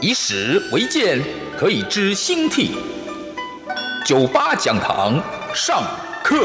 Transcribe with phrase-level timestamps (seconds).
[0.00, 1.20] 以史为鉴，
[1.58, 2.78] 可以知兴替。
[4.06, 5.20] 九八讲堂
[5.52, 5.82] 上
[6.22, 6.36] 课。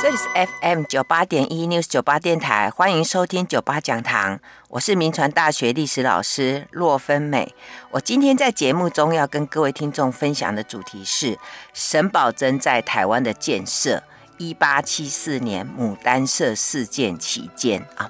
[0.00, 0.28] 这里是
[0.62, 4.38] FM 九八点一 News 九八电台，欢迎收听九八讲堂。
[4.68, 7.52] 我是民传大学历史老师骆芬美。
[7.90, 11.36] 我今天在节目中要跟各位听众分享的主题是
[11.74, 14.04] 沈葆楨在台湾的建设。
[14.40, 18.08] 一八七四年牡丹社事件期间啊，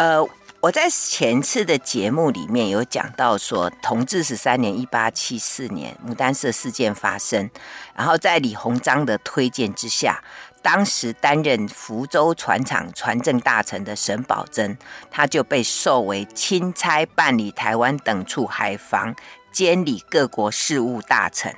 [0.00, 0.18] 呃，
[0.60, 7.50] 我在前次的节目里面有讲到说，同治十三年一八七四年牡丹社事件发生，
[7.94, 10.24] 然后在李鸿章的推荐之下。
[10.62, 14.74] 当时担任福州船厂船政大臣的沈葆桢，
[15.10, 19.14] 他就被授为钦差办理台湾等处海防、
[19.52, 21.54] 监理各国事务大臣。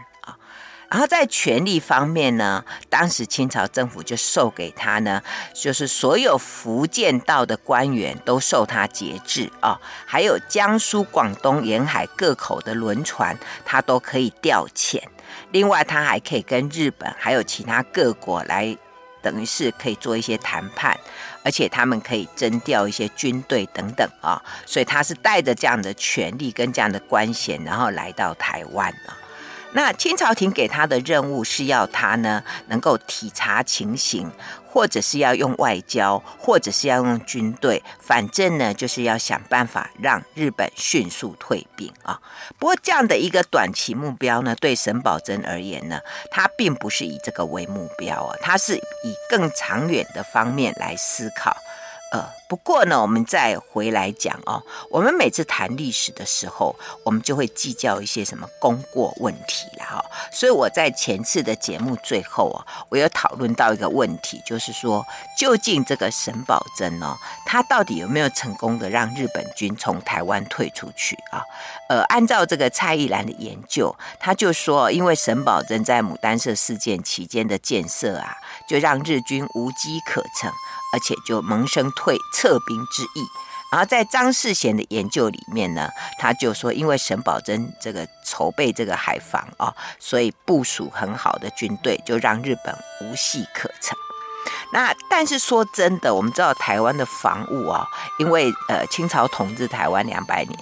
[0.93, 5.23] 然后在权力方面呢，当时清朝政府就授给他呢，
[5.55, 15.03] 就是所有福建道的官员都受他节制啊，还有江苏、广东沿海各口的轮船，他都可以调遣。
[15.51, 18.77] 另外，他还可以跟日本还有其他各国来。
[19.23, 20.99] 等于是可以做一些谈判，
[21.45, 29.22] 而且他们可以征调一些军队等等啊，所以他是带着这样的权力跟这样的官衔，然后来到台湾啊。
[29.75, 34.31] 那清朝廷给他的任务是要他呢能够体察情形，
[34.67, 42.21] 或者是要用外交，或者是要用军队，反正呢就是要想办法让日本迅速退兵啊。
[42.59, 51.57] 不过这样的一个短期目标呢，对沈葆桢而言呢，他并不是以这个为目标啊，他是以更长远的方面来思考。
[52.13, 65.03] 呃，不过呢，我们再回来讲哦，我们每次谈历史的时候，我们就会计较一些什么功过问题了哈、所以我在前次的节目最后啊，我有讨论到一个问题，就是说，
[65.39, 71.43] 究竟这个沈葆楨呢，他到底有没有成功的让日本军从台湾退出去啊？
[71.89, 78.37] 呃，按照这个蔡逸岚的研究，他就说，因为沈葆楨在牡丹社事件期间的建设啊，
[78.69, 80.53] 就让日军无机可乘。
[80.93, 83.25] 而且就萌生退撤兵之意，
[83.71, 85.89] 然后在张世贤的研究里面呢，
[86.19, 93.97] 他就说，因为沈葆桢这个筹备这个海防啊、哦，所以部署很好的军队，就让日本无隙可乘。
[94.73, 97.87] 那但是说真的，我们知道台湾的防务啊、哦，
[98.19, 100.59] 因为呃清朝统治台湾两百年，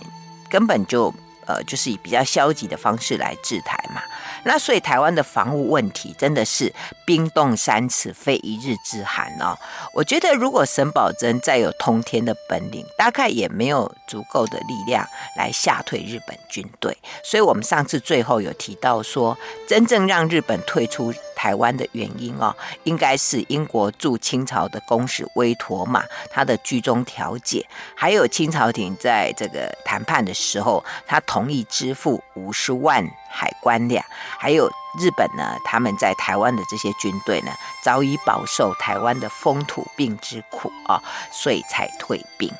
[0.48, 1.12] 根本就
[1.46, 4.02] 呃就是以比较消极的方式来制台嘛。
[4.44, 6.72] 那所以台湾的防务问题真的是
[7.04, 9.58] 冰冻三尺，非一日之寒哦。
[9.92, 15.06] 我觉得如果沈葆楨再有通天的本领，大概也没有足够的力量
[15.36, 16.96] 来吓退日本军队。
[17.22, 19.36] 所以我们上次最后有提到说，
[19.68, 34.04] 真正让日本退出台湾的原因哦，应该是英国驻清朝的公使威妥玛他的居中调解，还有清朝廷在这个谈判的时候，他同意支付五十万海关两。
[34.38, 34.68] 还有
[34.98, 37.50] 日本呢，他们在台湾的这些军队呢，
[37.82, 41.02] 早已饱受台湾的风土病之苦啊、
[41.32, 42.52] 所以才退兵。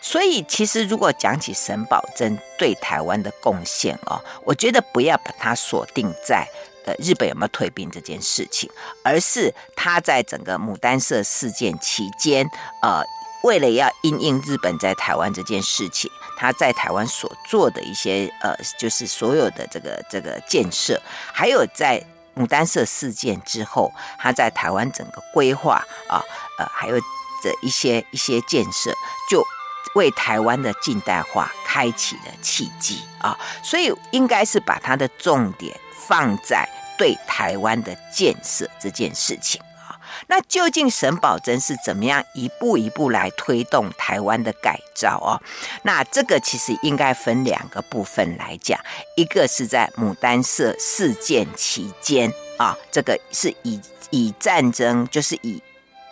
[0.00, 6.46] 所以其实如果讲起沈葆桢对台湾的贡献哦，我觉得不要把它锁定在
[6.84, 8.70] 呃日本有没有退兵这件事情，
[9.02, 12.48] 而是他在整个牡丹社事件期间，
[12.82, 13.02] 呃，
[13.42, 16.10] 为了要因应日本在台湾这件事情。
[16.36, 21.00] 他在台湾所做的一些呃，就是所有的这个这个建设，
[21.32, 25.76] 还有在牡丹社事件之后，他在台湾整个规划
[26.08, 26.20] 啊，
[26.58, 26.98] 呃，还有
[27.40, 28.92] 这一些一些建设，
[29.30, 29.46] 就
[29.94, 35.78] 为台湾的近代化开启了契机啊，所以应该是把他的重点
[36.08, 36.68] 放在
[36.98, 39.98] 对台湾的建设这件事情啊。
[40.26, 45.40] 那究竟沈葆桢是怎么样一步一步来推动台湾的改造哦？
[45.82, 48.78] 那这个其实应该分两个部分来讲，
[49.16, 53.80] 一个是在牡丹社事件期间啊，这个是以
[54.10, 55.60] 以战争就是以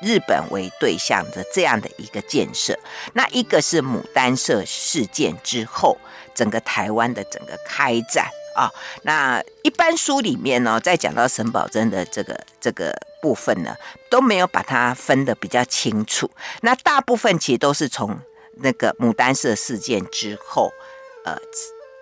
[0.00, 2.76] 日本为对象的这样的一个建设，
[3.12, 5.96] 那一个是牡丹社事件之后
[6.34, 8.70] 整个台湾的整个开战啊。
[9.02, 12.92] 那一般书里面呢，在讲到沈葆桢的这个这个。
[13.22, 13.76] 部分呢，
[14.10, 16.28] 都没有把它分得比较清楚。
[16.62, 18.18] 那大部分其实都是从
[18.56, 20.72] 那个牡丹社事件之后，
[21.24, 21.38] 呃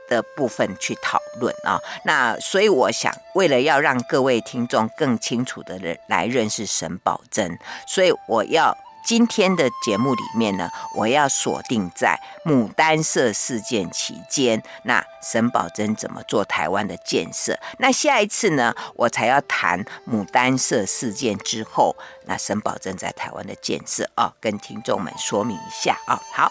[0.08, 1.78] 的部分去讨论啊。
[2.06, 7.54] 那所以我想，为了要让各位听众更清楚的人来认识沈葆桢，
[7.86, 8.74] 所以我要。
[9.04, 17.58] 今天的节目里面呢，我要锁定在牡丹社事件期间，那沈葆桢怎么做台湾的建设？
[17.78, 26.20] 那下一次呢，我才要谈牡丹社事件之后，那沈葆桢在台湾的建设啊，跟听众们说明一下啊。
[26.32, 26.50] 好。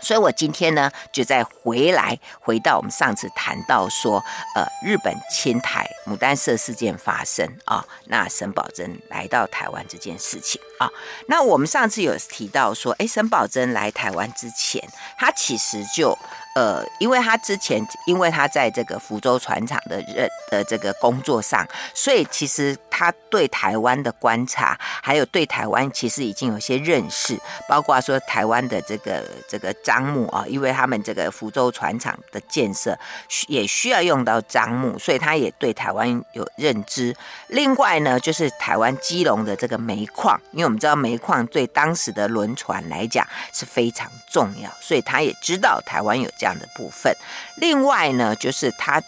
[0.00, 4.24] 所以，我今天呢，就再回来，回到我们上次谈到说，
[4.54, 10.88] 呃，日本侵台牡丹社事件发生啊，那沈葆桢来到台湾这件事情啊，
[11.26, 14.82] 那我们上次有提到说，哎，沈葆桢来台湾之前，
[15.18, 16.18] 他其实就。
[16.58, 21.64] 呃，因为他之前，因为他在这个福州船厂的任的这个工作上，
[21.94, 27.38] 所以其实他对台湾的观察，还有对台湾其实已经有些认识，
[27.68, 32.98] 包括说台湾的这个这个樟木啊，因为他们这个福州船厂的建设
[33.46, 37.14] 也需要用到樟木，所以他也对台湾有认知。
[37.46, 46.47] 另外呢，就是台湾基隆的这个煤矿，因为我们知道煤矿对当时的轮船来讲是非常重要，所以他也知道台湾有这样。
[46.48, 47.14] 这样的部分，
[47.56, 49.02] 另外呢，就是他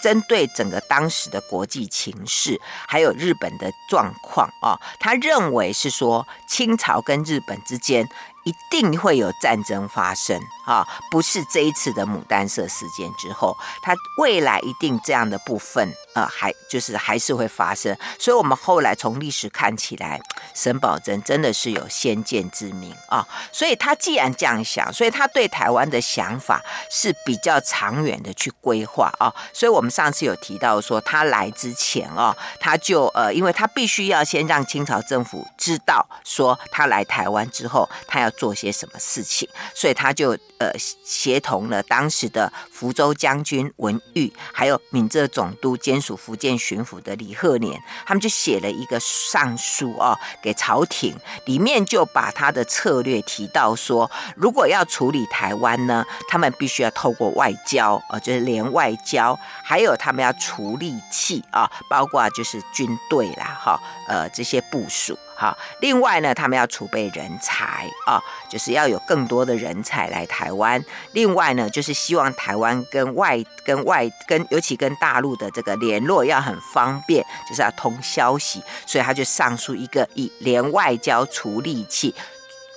[0.00, 8.08] 针对整个当时的国际情势，还有日本的状况啊，他认为是说清朝跟日本之间
[8.46, 15.92] 一定会有战争发生啊，不是这一次的牡丹社事件之后，他未来一定这样的部分。
[16.14, 20.18] 呃，还就是还是会发生，所以我们后来从历史看起来，
[20.54, 23.22] 沈葆桢真的是有先见之明啊。
[23.52, 29.30] 所以他既然这样想，所以他对台湾的想法是比较长远的去规划啊。
[29.52, 40.72] 所以我们上次有提到说，他来之前啊，他就呃，因为他必须要先让清朝政府知道说他来台湾之后，他要做些什么事情，所以他就呃
[41.04, 45.96] 协同了当时的福州将军文玉，还有闽浙总督兼。
[46.06, 51.16] 属福建巡抚的李鹤年，他们就写了一个上书哦，给朝廷，
[51.46, 65.18] 里面就把他的策略提到说，如果要处理台湾呢，他们必须要透过外交，呃，就是联外交，还有他们要除力气啊，包括就是军队啦，哈，呃，这些部署。
[65.38, 68.18] 好，另外呢，他们要储备人才啊，
[68.48, 70.82] 就是要有更多的人才来台湾。
[71.12, 78.62] 另外呢，就是希望台湾跟外、跟外、跟尤其跟大陆的这个联络要很方便，就是要通消息。
[78.86, 82.14] 所以他就上书一个以联外交、储力气、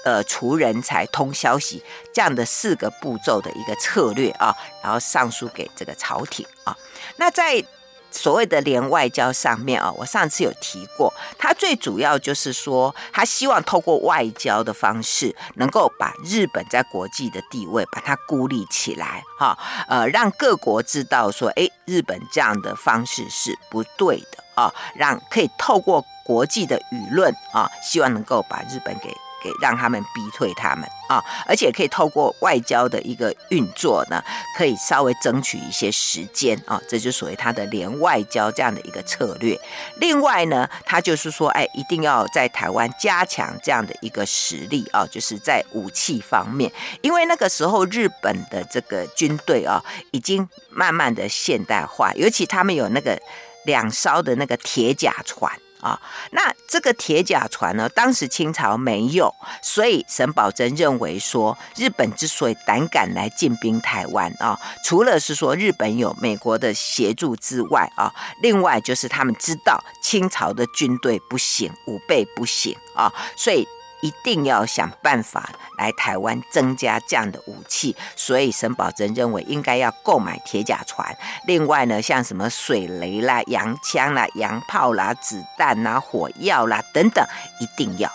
[0.03, 1.81] 呃，除人才、通消息
[2.13, 4.53] 这样的四个步骤的一个策略啊，
[4.83, 6.75] 然后上书给这个朝廷啊。
[7.15, 7.63] 那在
[8.11, 19.57] 所谓的联外交上面啊，我上次有提过，他最主要就是说，他希望透过外交的方式，能够把日本在国际的地位把它孤立起来，哈，
[19.87, 29.15] 呃，让各国知道说，诶，日本这样的方式是不对的啊，让可以透过国际的舆论啊，希望能够把日本给。
[29.43, 34.23] 给让他们逼退他们啊，而且可以透过外交的一个运作呢，
[34.57, 39.59] 可以稍微争取一些时间啊，这就属于他的联外交这样的一个策略。
[39.97, 46.71] 另外呢，他就是说，哎，一定要在台湾加强这样的一个实力啊，就是在武器方面，
[47.01, 53.19] 因为那个时候日本的这个军队啊，已经慢慢的现代化，尤其他们有那个
[53.65, 55.51] 两艘的那个铁甲船。
[55.81, 55.99] 啊，
[56.31, 73.67] 那这个铁甲船呢，当时清朝没有，所以沈葆桢认为说，日本之所以胆敢来进兵台湾啊，除了是说日本有美国的协助之外啊，另外就是他们知道清朝的军队不行，武备不行啊，所以。
[74.01, 81.17] 一定要想办法来台湾增加这样的武器，所以沈葆桢认为应该要购买铁甲船。
[81.45, 87.25] 另外呢，像什么水雷啦、洋枪啦、洋炮啦、子弹啦、火药啦等等，
[87.59, 88.09] 一定要。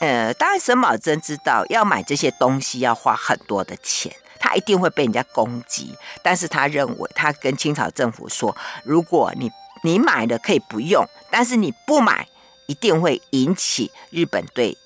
[0.00, 5.96] 呃，当然沈葆桢知道要买这些东西要花很多的钱，他一定会被人家攻击。
[6.22, 9.50] 但是他认为，他跟清朝政府说，如果你
[9.82, 12.28] 你买了可以不用，但是你不买，
[12.66, 14.76] 一定会引起日本对。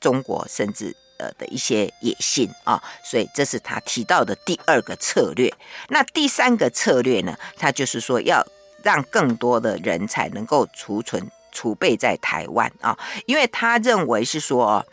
[0.00, 5.52] 中国甚至呃的一些野心啊，所以这是他提到的第二个策略。
[5.88, 7.36] 那第三个策略呢？
[7.56, 8.46] 他就是说要
[8.82, 14.86] 让更多的人才能够储存储备在台湾啊，因为他认为是说，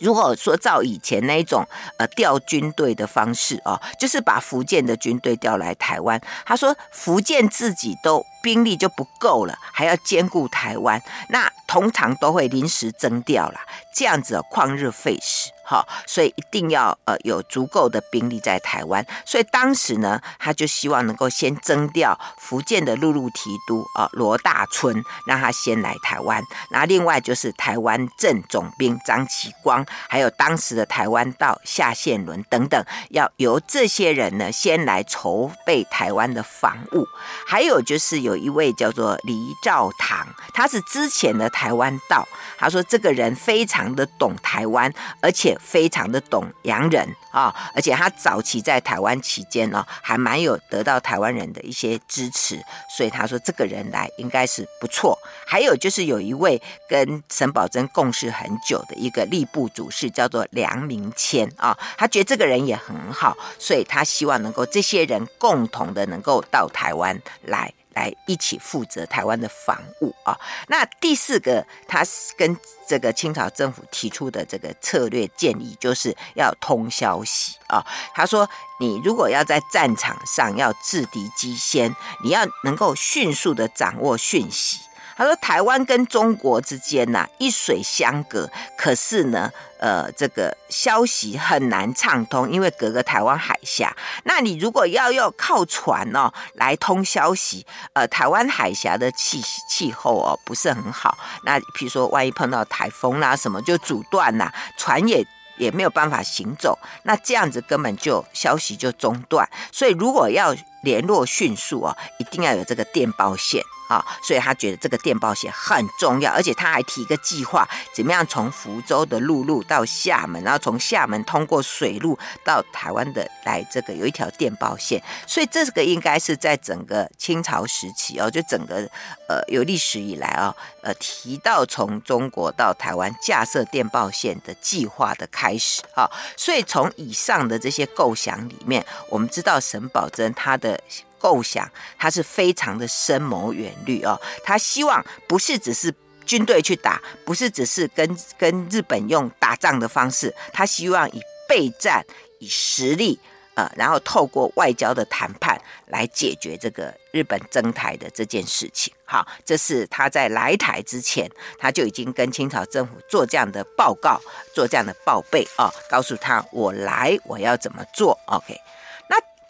[0.00, 1.64] 如果说照以前那种
[1.98, 13.60] 呃调军队的方式啊，就是把福建的军队调来台湾，他说福建自己都兵力就不够了，还要兼顾台湾，那通常都会临时征调啦，
[13.94, 15.50] 这样子旷日费时。
[15.70, 26.42] 好，所以一定要呃有足够的兵力在台湾，所以当时呢，他就希望能够先征调福建的陆路提督啊罗大春，让他先来台湾。
[26.72, 37.06] 那另外就是台湾镇总兵张启光，还有当时的台湾道夏宪伦等等，要由这些人呢先来筹备台湾的防务。
[37.46, 42.26] 还有就是有一位叫做黎兆堂，他是之前的台湾道，
[42.60, 45.56] 他说这个人非常的懂台湾，而且。
[45.60, 52.60] 非常的懂洋人啊、哦，而且他早期在台湾期间呢，还蛮有得到台湾人的一些支持，
[52.96, 55.16] 所以他说这个人来应该是不错。
[55.46, 67.72] 还有就是有一位跟沈葆桢共事很久的一个吏部主事，叫做梁明谦啊、哦，他觉得这个人也很好，所以他希望能够这些人共同的能够到台湾来。
[67.94, 70.38] 来一起负责台湾的防务啊！
[70.68, 72.02] 那第四个，他
[72.36, 72.56] 跟
[72.86, 77.84] 这个清朝政府提出的这个策略建议，就是要通消息啊。
[78.14, 84.80] 他说，你如果要在战场上要制敌机先，你要能够迅速的掌握讯息。
[85.20, 93.94] 他说：“台湾跟中国之间呐，一水相隔，可是呢，呃，这个消息很难畅通，因为隔个台湾海峡。
[94.24, 101.18] 那你如果要要靠船哦来通消息，呃，台湾海峡的气气候哦不是很好。
[101.44, 105.22] 那比如说，万一碰到台风啦什么，就阻断啦，船也
[105.58, 106.78] 也没有办法行走。
[107.02, 109.46] 那这样子根本就消息就中断。
[109.70, 125.02] 所以如果要联络迅速哦，一定要有这个电报线。”啊，所以他觉得这个电报线很重要，而且他还提一个计划，怎么样从福州的陆路到厦门，然后从厦门通过水路到台湾的来，这个有一条电报线。
[125.26, 128.88] 所以这个应该是在整个清朝时期哦，就整个
[129.28, 136.08] 呃有历史以来啊，呃提到从中国到台湾架设电报线的计划的开始啊。
[136.36, 140.69] 所以从以上的这些构想里面，我们知道沈葆桢他的。
[141.18, 144.20] 构想，他是非常的深谋远虑哦。
[144.42, 152.04] 他希望不是只是军队去打，不是只是跟跟日本用打仗的方式，他希望以备战、
[152.38, 153.18] 以实力，
[153.54, 158.92] 呃，然后透过外交的谈判来解决这个日本征台的这件事情。
[159.04, 164.20] 好，这是他在来台之前，他就已经跟清朝政府做这样的报告，
[164.54, 168.16] 做这样的报备、哦，告诉他我来我要怎么做。
[168.26, 168.56] OK。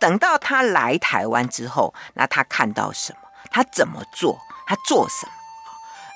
[0.01, 3.19] 等到他来台湾之后，那他看到什么？
[3.51, 4.41] 他怎么做？
[4.67, 5.33] 他做什么？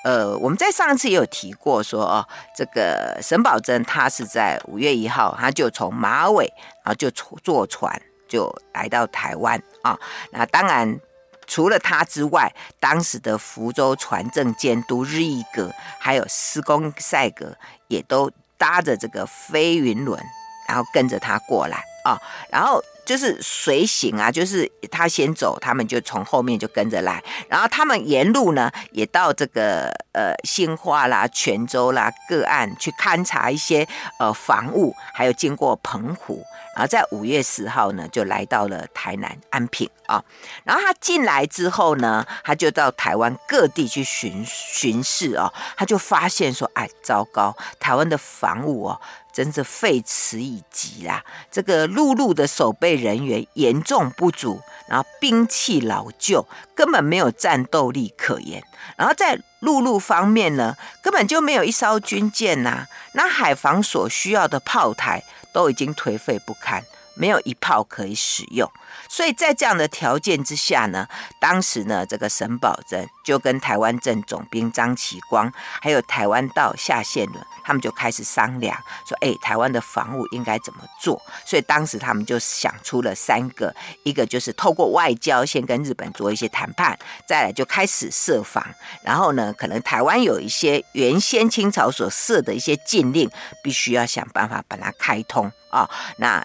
[0.04, 6.46] 呃，我们在上次也有提过说，哦，这个沈葆桢他是在五月一号，他就从马尾，
[6.82, 9.98] 然后就坐船就来到台湾啊。
[10.30, 10.98] 那当然，
[11.46, 12.50] 除了他之外，
[12.80, 17.56] 当时的福州船政监督日义阁，还有司工赛格，
[17.88, 20.22] 也都搭着这个飞云轮，
[20.68, 22.18] 然后跟着他过来啊，
[22.50, 22.82] 然后。
[23.04, 27.22] 就是随行啊，就是他先走，他们就从后面就跟着来。
[27.48, 33.86] 然后他们沿路呢，也到这个呃兴化啦、泉州啦个案去勘察一些
[34.18, 36.44] 呃房屋，还有经过澎湖。
[36.74, 40.24] 然后在五月十号呢，就来到了台南安平啊。
[40.64, 45.52] 然后他进来之后呢，他就到台湾各地去巡巡视哦。
[45.76, 49.00] 他就发现说，哎，糟糕，台湾的房屋哦。
[49.34, 51.24] 真是废弛以极啦！
[51.50, 58.62] 这个陆路的守备人员严重不足，然后兵器老旧，根本没有战斗力可言。
[58.96, 66.84] 然后在陆路方面呢，根本就没有一艘军舰呐、那海防所需要的炮台都已经颓废不堪，
[67.16, 68.70] 没有一炮可以使用。
[69.08, 71.06] 所以在这样的条件之下呢，
[71.40, 88.64] 当时呢，这个沈葆楨就跟台湾镇总兵张启光，还有台湾道夏宪伦，他们就开始商量，说：“哎，台湾的防务应该怎么做？”所以当时他们就想出了三个，一个就是透过外交先跟日本做一些谈判，再来就开始设防，
[89.02, 93.30] 然后呢，可能台湾有一些原先清朝所设的一些禁令，
[93.62, 95.90] 必须要想办法把它开通啊、哦。
[96.16, 96.44] 那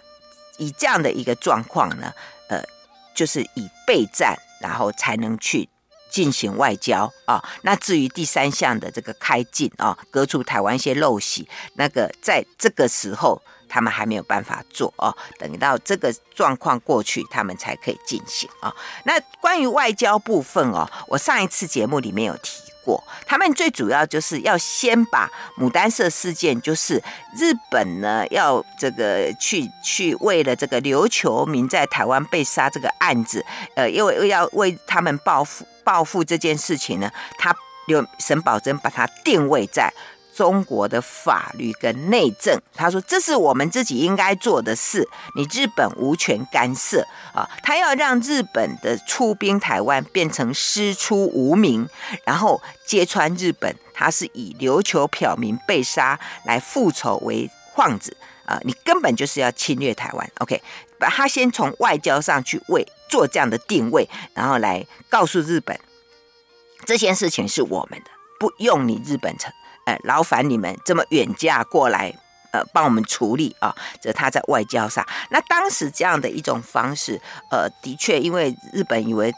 [0.60, 2.12] 以这样的一个状况呢？
[2.48, 2.62] 呃，
[3.14, 5.68] 就是以备战，然后才能去
[6.10, 7.42] 进行外交啊。
[7.62, 15.16] 那至于第三项的这个开禁啊，割除台湾一些陋习，那个在这个时候他们还没有办法做哦。
[15.38, 18.74] 等到这个状况过去，他们才可以进行啊。
[19.04, 22.69] 那关于外交部分哦，我上一次节目里面有提。
[22.84, 23.02] 过。
[23.26, 27.02] 他们最主要就是要先把牡丹社事件，就是
[27.36, 33.44] 日本呢要这个去去为了这个琉球民在台湾被杀这个案子，
[33.74, 37.54] 呃，因为要为他们报复报复这件事情呢，他
[37.86, 39.92] 刘沈葆桢把它定位在。
[40.40, 45.06] 中国的法律跟内政，他说这是我们自己应该做的事，
[45.36, 47.46] 你日本无权干涉啊。
[47.62, 51.86] 他要让日本的出兵台湾变成师出无名，
[52.24, 58.16] 然后揭穿日本，他是以琉球漂民被杀来复仇为幌子
[58.46, 60.30] 啊，你根本就是要侵略台湾。
[60.38, 60.62] OK，
[60.98, 65.78] 把他先从外交上去为做这样的定位，然后来告诉日本
[66.86, 69.52] 这件事情是我们的，不用你日本城。
[69.86, 72.14] 呃，劳烦你们这么远嫁过来，
[72.52, 73.74] 呃，帮我们处理啊。
[74.00, 77.20] 这他在外交上，那当时这样的一种方式，
[77.50, 79.32] 呃，的确，因为日本以为，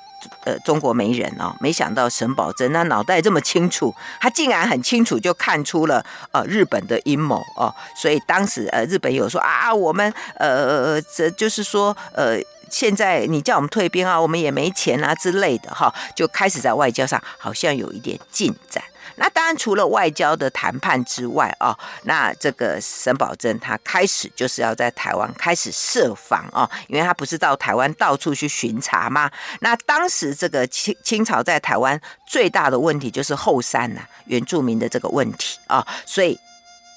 [0.44, 7.74] 呃，中国没人哦，没想到沈葆桢那脑袋这么清楚，他竟然很清楚就看出了呃日本的阴谋哦。
[7.96, 12.38] 所以当时呃，日本有说啊，我们呃，这就是说呃，
[12.70, 18.82] 现在你叫我们退兵啊，我们也没钱啊之类的哈、就开始在外交上好像有一点进展。
[19.16, 29.30] 那当然，除了外交的谈判之外啊，那这个沈葆桢他开始就是要在台湾开始设防啊，因为他不是到台湾到处去巡查吗？
[29.60, 36.38] 那当时这个清清朝在台湾最大的问题就是后山呐、啊，原住民的这个问题啊，所以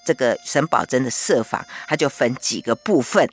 [0.05, 3.27] 这个沈葆桢的设防，他就分几个部分，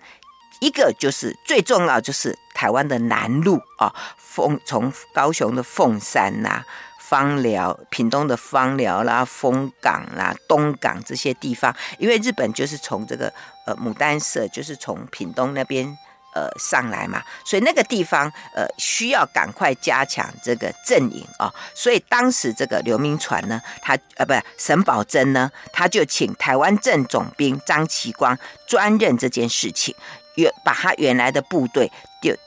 [0.60, 6.64] 一个就是最重要就是台湾的南路啊，凤从高雄的凤山呐、
[7.12, 13.30] 枋寮、屏东的枋寮啦、丰港啦、东港这些地方，因为日本就是从这个
[13.66, 15.86] 呃牡丹社，就是从屏东那边
[16.34, 29.94] 呃上来嘛，所以那个地方呃需要赶快加强这个阵营啊，所以当时这个刘铭传呢，他呃不沈葆桢呢，他就请台湾镇总兵张其光专任这件事情，
[30.36, 31.92] 原把他原来的部队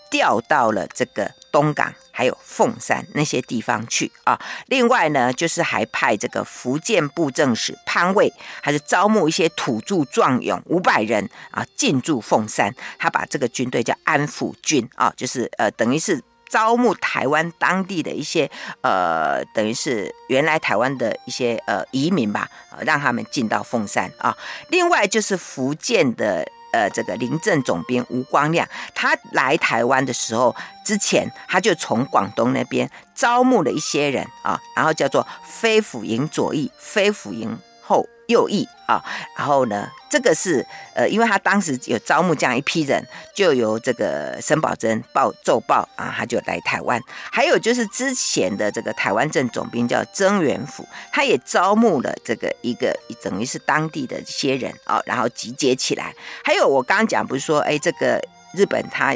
[0.10, 1.94] 调到了这个东港。
[2.18, 8.32] 还有凤山那些地方去啊，另外呢，就是还派这个福建布政使潘卫，
[8.62, 12.74] 还是招募一些土著壮勇五百人啊，进驻凤山。
[12.98, 18.50] 他把这个军队叫安抚军啊，就是呃，等于是招募台湾当地的一些
[18.80, 22.50] 呃，等于是原来台湾的一些呃移民吧，
[22.86, 24.34] 让他们进到凤山啊。
[24.70, 26.50] 另外就是福建的。
[26.76, 30.54] 呃，这个临阵总编吴光亮，他来台湾的时候，
[30.86, 38.06] 之前他就从广东那边招募了一些人啊，然后叫做飞虎营左翼、飞虎营后。
[38.28, 39.04] 右翼啊，
[39.38, 47.02] 然后呢，这个是呃，因为他当时有招募这样一批人，就由这个沈葆桢报奏报啊，他就来台湾。
[47.32, 56.14] 还有就是之前的这个台湾镇总兵叫曾元甫，他也招募了这个一个等于是当地的一些人啊，然后集结起来。
[56.44, 58.22] 还有我刚刚讲不是说，哎，这个
[58.54, 59.16] 日本他。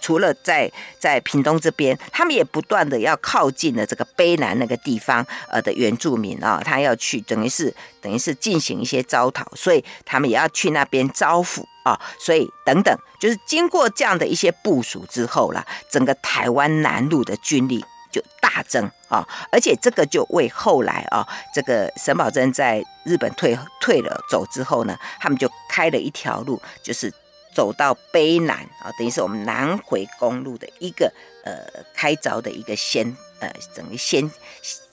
[0.00, 27.12] 除了在在屏东这边，他们也不断的要靠近了这个卑南那个地方，呃的原住民啊，他要去等于是等于是进行一些招讨，所以他们也要去那边招抚啊，所以等等，就是经过这样的一些部署之后啦，整个台湾南路的军力就大增啊，而且这个就为后来啊，这个沈葆桢在日本退退了走之后呢，他们就开了一条路，就是。
[27.58, 31.12] 走到卑南啊，等于是我们南回公路的一个
[31.44, 33.04] 呃开凿的一个先
[33.40, 34.30] 呃整个先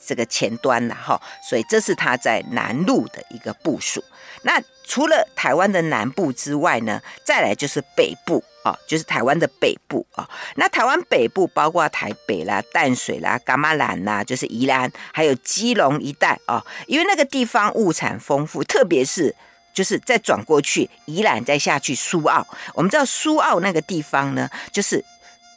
[0.03, 4.03] 这个前端了哈，所以这是他在南路的一个部署。
[4.41, 10.27] 那除了台湾的南部之外呢，再来就是北部啊，就是台湾的北部啊。
[10.55, 19.35] 那台湾北部包括台北啦、淡水啦、噶玛兰啦，就是宜兰，还有基隆一带啊，因为那个地方物产丰富，特别是。
[19.75, 22.47] 就是再转过去，宜兰再下去苏澳。
[22.73, 25.03] 我们知道苏澳那个地方呢，就是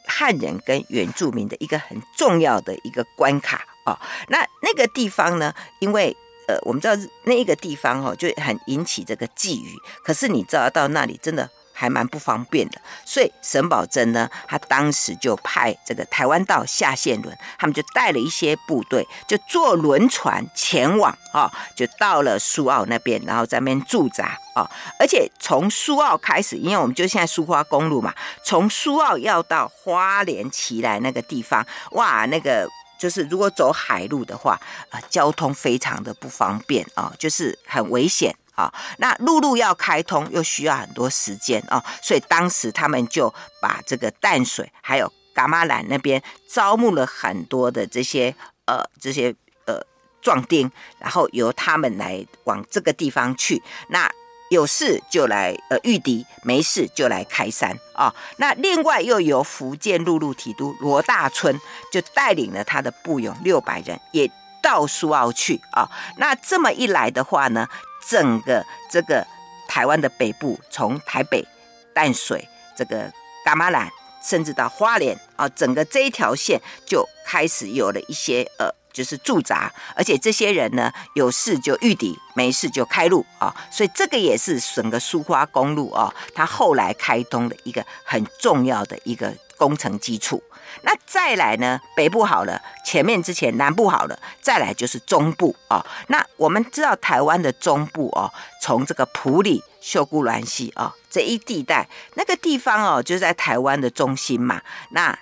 [0.05, 3.97] 汉人跟原住民的一个很重要的一个关卡哦。
[4.27, 6.15] 那那个地方呢，因为
[6.47, 9.75] 呃，我们知道那一个地方哦，就很引起这个觊觎。
[10.03, 11.49] 可是你知道到那里真的。
[11.79, 24.69] 还蛮不方便的，所以沈葆桢呢，他当时就派这个台湾道下线轮，他们就带了一些部队，就坐轮船前往啊、哦，就到了苏澳那边，然后在那边驻扎啊、哦。
[24.99, 28.13] 而且从苏澳开始，因为我们就现在苏花公路嘛，
[28.43, 32.67] 从苏澳要到花莲奇来那个地方，哇，那个
[32.99, 38.35] 就是如果走海路的话，啊、呃，交通非常的不方便啊、哦，就是很危险。
[38.59, 49.33] 啊，那陆路要开通又需要很多时间啊，所以当时他们就把这个淡水还有噶玛兰那边招募了很多的这些呃这些
[49.65, 49.81] 呃
[50.21, 50.69] 壮丁，
[50.99, 53.63] 然后由他们来往这个地方去。
[53.87, 54.11] 那
[54.49, 58.15] 有事就来呃御敌，没事就来开山啊、哦。
[58.37, 61.57] 那另外又由福建陆路提督罗大春
[61.93, 64.29] 就带领了他的部勇六百人，也
[64.61, 67.65] 到苏澳去啊、那这么一来的话呢，
[68.07, 69.25] 整个这个
[69.67, 71.45] 台湾的北部，从台北、
[71.93, 73.11] 淡水、这个
[73.45, 73.89] 噶玛兰，
[74.23, 78.69] 甚至到花莲啊、整个这一条线就开始有了一些呃。
[78.91, 90.41] 就是驻扎，而且这些人呢，有事就御敌，没事就开路啊、所以这个也是整个苏花公路啊、哦，它后来开通的一个很重要的一个工程基础。
[90.81, 95.85] 那再来呢，北部好了，前面之前南部好了，再来就是中部、哦。
[96.07, 105.15] 那我们知道台湾的中部哦，从这个埔里、秀姑峦溪啊这一地带，那个地方哦，就在台湾的中心嘛，那。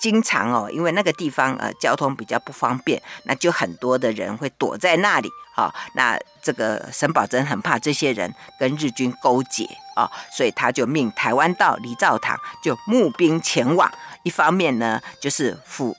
[0.00, 5.74] 经常哦，因为那个地方呃交通比较不方便，那就很多的人会躲在那里啊、哦。
[5.94, 13.90] 那这个沈葆桢很怕这些人跟日军勾结啊、哦，所以他就命台湾道李兆堂就募兵前往。
[14.22, 15.94] 一方面呢，就是抚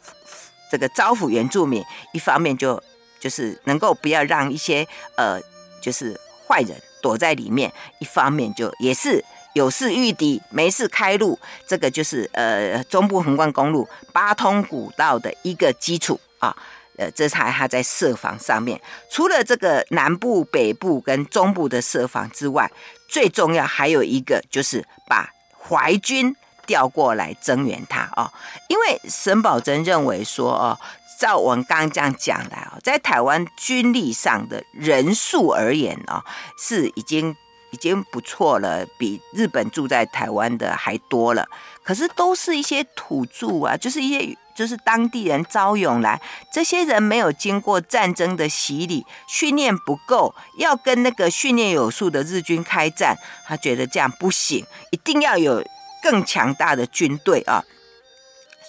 [0.71, 2.81] 这个招抚原住民；一方面就
[3.19, 5.39] 就是能够不要让一些呃
[5.81, 9.23] 就是坏人躲在里面；一方面就也是。
[9.53, 16.55] 有事御敌，没事开路，这个就是呃中部横贯公路八通古道的一个基础啊。
[17.01, 22.69] 呃，这才他在设防上面，除了这个南部、北部跟中部的设防之外，
[23.09, 26.35] 最重要还有一个就是把淮军
[26.67, 28.31] 调过来增援他哦。
[28.69, 30.79] 因为沈葆楨认为说哦，
[31.19, 36.23] 照我们刚刚这样讲来哦，在台湾军力上的人数而言哦，
[36.59, 37.35] 是已经。
[37.73, 41.47] 已经不错了，比日本住在台湾的还多了。
[41.81, 55.63] 可是都是一些土著啊，就是一些就是当地人招勇来，这些人没有经过战争的洗礼，训练不够，要跟那个训练有素的日军开战，他觉得这样不行，一定要有
[56.03, 57.63] 更强大的军队啊。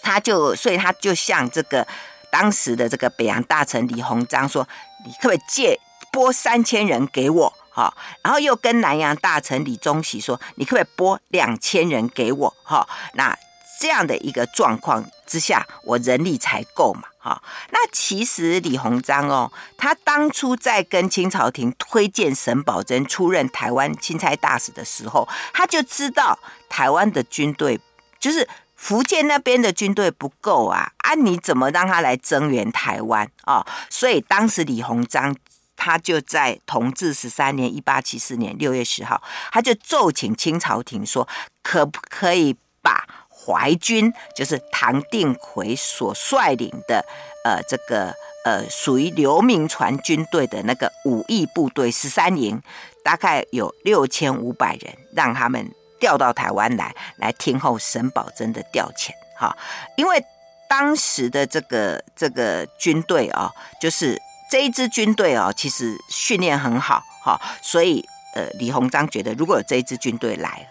[0.02, 1.86] 他就所以他就向这个
[2.30, 4.66] 当时的这个北洋大臣李鸿章说
[5.06, 5.78] ：“你可不可以借
[6.10, 12.54] 拨三千人给我？”好，然后又跟南洋大臣李宗锡说：“你可不可以拨两千人给我？
[12.64, 13.34] 哈，那
[13.82, 17.02] 这样的一个状况之下，我人力才够嘛？
[17.18, 17.42] 哈，
[17.72, 27.80] 那其实李鸿章哦，他当初在跟清朝廷推荐沈葆桢出任台湾钦差大使的时候，他就知道台湾的军队
[28.20, 33.66] 就是福建那边的军队不够啊，啊，你怎么让他来增援台湾啊？
[33.90, 35.34] 所以当时李鸿章。
[35.74, 41.26] 他就在同治十三年（一八七四年六月十号），他就奏请清朝廷说，
[41.60, 43.04] 可不可以把
[43.44, 47.04] 淮军，就是唐定奎所率领的，
[47.44, 52.60] 呃，这个呃，属于刘铭传军队的那个武义部队十三营，
[53.04, 59.10] 大概有六千五百人，让他们调到台湾来，来听候沈葆楨的调遣。
[59.36, 59.56] 哈，
[59.96, 60.24] 因为
[60.68, 63.50] 当时的这个这个军队啊，
[63.80, 64.20] 就是。
[64.50, 70.68] 这一支军队哦，其实训练很好，哈，所以呃，李鸿章觉得如果有这一支军队来，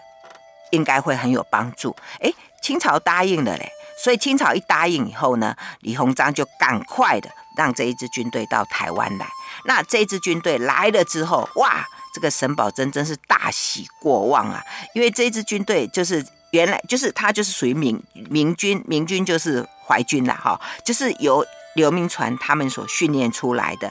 [0.70, 1.96] 应该会很有帮助。
[2.20, 2.32] 诶，
[2.62, 3.68] 清朝答应了嘞，
[4.02, 9.26] 所以清朝一答应以后呢，李鸿章就赶快的让这一支军队到台湾来。
[9.64, 14.62] 那这支军队来了之后，哇，这个沈葆桢真是大喜过望啊，
[14.94, 21.44] 因为这支军队就是原来就是他就是属于明明军，明军就是淮军了哈，就是由。
[21.74, 23.90] 刘铭传他们所训练出来的，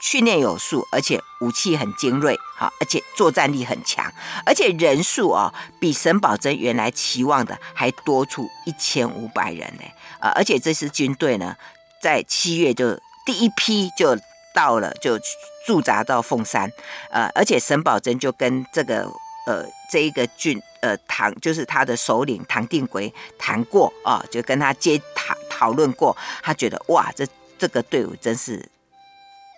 [0.00, 4.12] 训练有素，而且武器很精锐，好，而且作战力很强，
[4.44, 9.84] 而且人数哦，比沈葆桢原来期望的还多出一千五百人呢，
[10.20, 11.56] 啊，而且这支军队呢，
[12.00, 14.16] 在七月就第一批就
[14.54, 15.18] 到了，就
[15.66, 16.70] 驻扎到凤山，
[17.10, 19.10] 呃，而且沈葆桢就跟这个
[19.46, 25.36] 呃这一个军呃唐就是他的首领唐定奎谈过啊，就跟他接谈。
[25.60, 27.26] 讨论过，他觉得哇，这
[27.58, 28.66] 这个队伍真是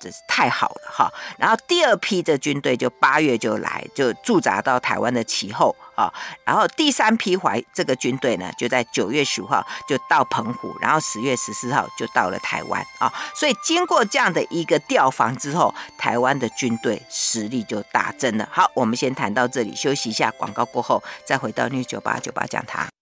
[0.03, 1.13] 真是太好了哈。
[1.39, 6.13] 然后第二批的军队就八月就来，就驻扎到台湾的其后啊。
[6.45, 13.13] 然后第三批淮这个军队呢，就在九月十五号就到澎湖，然后十月十四号就到了台湾啊。
[13.35, 18.49] 所以经过这样的一个调防之后，台湾的军队实力就大增了。
[18.51, 23.02] 好，我们先谈到这里，休息一下，广告过后再回到 News 九八九八讲堂。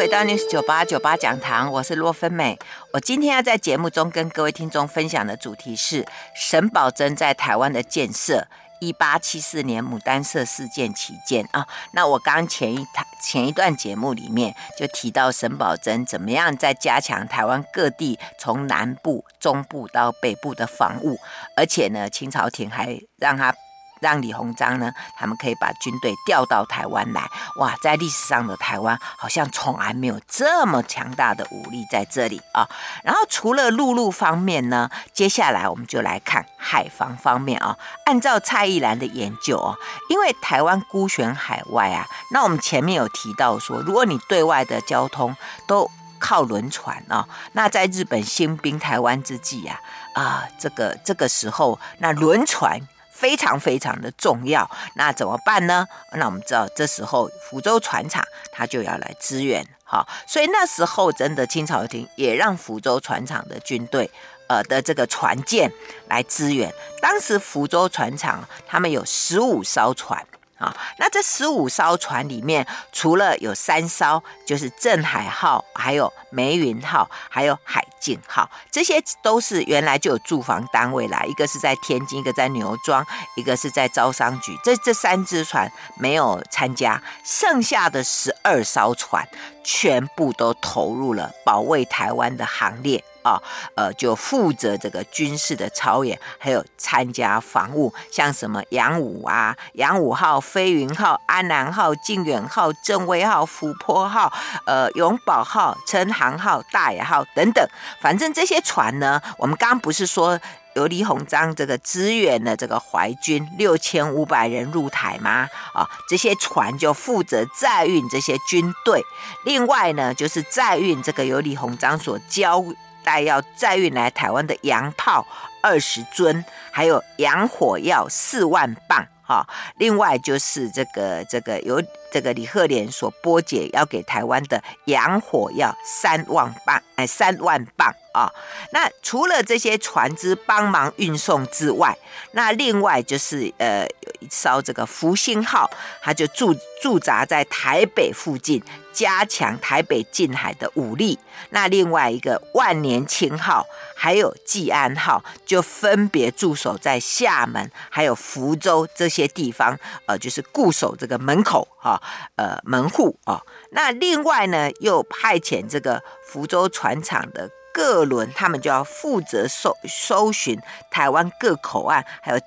[0.00, 2.58] 回到 News 九八九八讲堂，我是洛芬美。
[2.94, 8.48] 我今天要在节目中跟各位听众分享的主题是沈葆楨在台湾的建设，
[8.80, 11.66] 一八七四年牡丹社事件期间啊。
[11.92, 21.18] 那我刚前一台前一段节目里面就提到沈葆楨怎么样在加强台湾各地从南部、中部到北部的防务，
[21.54, 23.54] 而且呢，清朝廷还让他。
[24.00, 27.30] 让李鸿章呢，他们可以把军队调到台湾来。
[27.56, 32.68] 哇，在历史上的台湾好像从来没有这么强大的武力在这里啊。
[33.04, 37.76] 然后除了陆路方面呢，接下来我们就来看海防方面啊。
[38.06, 39.76] 按照蔡逸兰的研究哦，
[40.08, 45.36] 因为台湾孤悬海外啊，那我们前面有提到说，如果你对外的交通
[45.66, 49.80] 都靠轮船哦，那在日本兴兵台湾之际啊，
[50.14, 52.80] 啊，这个这个时候那轮船。
[53.20, 55.86] 非常非常的重要，那怎么办呢？
[56.12, 64.10] 那我们知道，这时候福州船厂它就要来支援，好，所以那时候真的清朝廷也让福州船厂的军队，
[64.48, 65.70] 呃的这个船舰
[66.08, 66.72] 来支援。
[67.02, 70.26] 当时福州船厂他们有十五艘船。
[70.60, 83.04] 啊，那这十五艘船里面，除了有三艘，就是镇海号，还有梅云号，还有海静号，这些都是原来就有住房单位啦，一个是在天津，一个在牛庄，
[83.36, 84.54] 一个是在招商局。
[84.62, 89.26] 这这三只船没有参加，剩下的十二艘船
[89.64, 93.02] 全部都投入了保卫台湾的行列。
[93.22, 93.40] 啊，
[93.74, 104.32] 呃，就负责这个军事的操演，还有参加防务，像什么杨武啊、杨武号、飞云号、安南号、靖远号、正威号、福坡号、
[104.66, 107.66] 呃永保号、陈航号、大雅号等等，
[108.00, 110.38] 反正这些船呢，我们刚刚不是说
[110.74, 115.48] 由李鸿章这个支援的这个淮军六千五百人入台吗？
[115.74, 119.02] 啊，这些船就负责载运这些军队，
[119.44, 122.64] 另外呢，就是载运这个由李鸿章所教。
[123.04, 125.26] 带要再运来台湾的洋炮
[125.62, 129.46] 二十尊，还有洋火药四万磅，哈。
[129.76, 138.32] 另外就是这个这个有这个李贺连所拨解要给台湾的洋火药三万磅，哎，三万磅啊。
[138.72, 141.96] 那除了这些船只帮忙运送之外，
[142.32, 145.70] 那另外就是呃有一艘这个福星号，
[146.02, 148.62] 它就驻驻扎在台北附近。
[148.92, 151.16] 加强台北近海的武力，
[151.50, 162.02] 那另外一个万年青号还有济安号就分别驻守在厦门还有福州这些地方，呃，就是固守这个门口哈、哦，
[162.36, 163.40] 呃，门户啊、
[163.72, 172.40] 那另外呢，又派遣这个福州船厂的各轮，他们就要负责搜搜寻台湾各口岸，还有。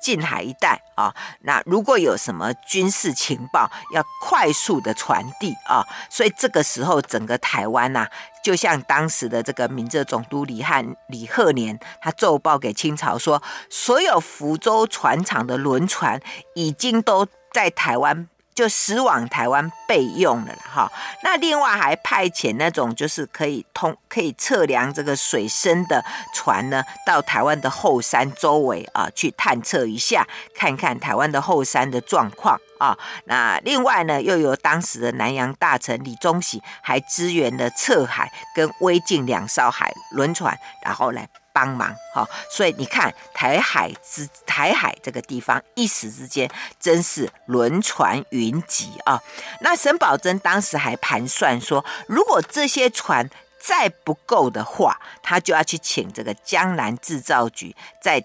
[0.00, 8.10] 近海一带啊，那如果有什么军事情报，要快速的传递啊，所以这个时候整个台湾呐、啊，
[8.44, 16.20] 就像当时的这个闽浙总督李汉李鹤年，他奏报给清朝说，所有福州船厂的轮船
[16.54, 18.28] 已经都在台湾。
[18.54, 20.90] 就驶往台湾备用了哈，
[21.22, 32.96] 那另外还派遣那种就是可以通可以测量这个水深的船呢，到台湾的后山周围啊去探测一下，看看台湾的后山的状况啊。
[33.24, 41.28] 那另外呢，又有当时的南洋大臣李宗禧还支援了侧海跟威靖两艘海轮船，然后来。
[41.54, 49.18] 帮忙哈，所以你看台海之台海这个地方，一时之间真是轮船云集啊。
[49.60, 58.22] 那沈葆桢当时还盘算说，如果这些船再不够的话，他就要去请这个江南制造局在。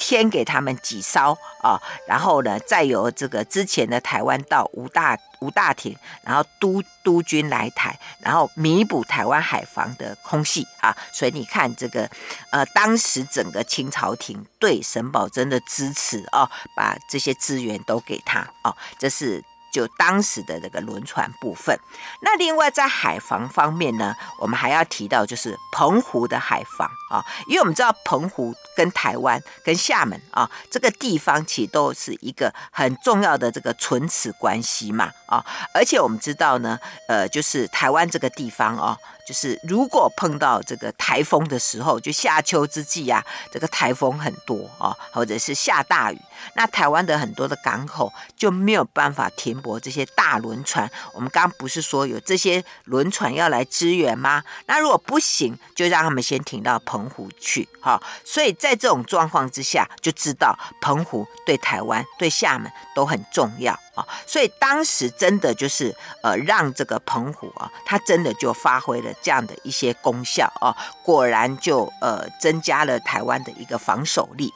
[0.00, 10.96] 添给他们几艘啊，然后呢，再由这个之前的台湾到吴大吴大廷，然后督督军来台，然后弥补台湾海防的空隙啊。
[11.12, 12.10] 所以你看这个，
[12.50, 19.44] 呃，当时整个清朝廷对沈葆桢的支持啊，把这些资源都给他啊，这是。
[19.72, 21.78] 就当时的这个轮船部分，
[22.20, 36.78] 那另外在海防方面呢，我们还要提到就是澎湖的海防啊，因为我们知道澎湖跟台湾跟厦门啊这个地方其实都是一个很重要的这个唇齿关系嘛啊，而且我们知道呢，
[37.08, 38.98] 呃，就是台湾这个地方哦。
[39.26, 46.20] 就是如果碰到这个台风的时候，就夏秋之际啊，这个台风很多啊，或者是下大雨，
[46.54, 50.90] 那台湾的很多的港口就没有办法停泊这些大轮船。
[51.12, 54.42] 我们刚不是说有这些轮船要来支援吗？
[54.66, 58.00] 那如果不行，就让他们先停到澎湖去哈。
[58.24, 63.78] 所以在这种状况之下，就知道澎湖对台湾、对厦门都很重要。
[64.26, 74.50] 所以当时真的就是呃，让这个澎湖啊，它真的就发挥了这样的一些功效啊，果然就呃增加了台湾的一个防守力。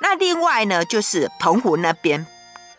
[0.00, 2.26] 那另外呢，就是澎湖那边